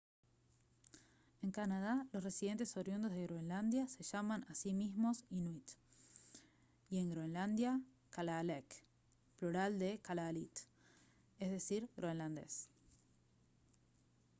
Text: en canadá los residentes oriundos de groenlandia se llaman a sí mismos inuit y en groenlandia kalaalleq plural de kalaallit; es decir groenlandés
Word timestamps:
en 1.43 1.51
canadá 1.51 2.07
los 2.11 2.23
residentes 2.23 2.75
oriundos 2.75 3.11
de 3.11 3.21
groenlandia 3.27 3.87
se 3.87 4.01
llaman 4.01 4.43
a 4.49 4.55
sí 4.55 4.73
mismos 4.73 5.23
inuit 5.29 5.69
y 6.89 6.97
en 6.97 7.11
groenlandia 7.11 7.79
kalaalleq 8.09 8.65
plural 9.37 9.77
de 9.77 9.99
kalaallit; 9.99 10.57
es 11.37 11.51
decir 11.51 11.87
groenlandés 11.97 12.67